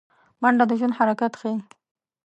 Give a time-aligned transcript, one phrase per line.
[0.41, 1.55] منډه د ژوند حرکت ښيي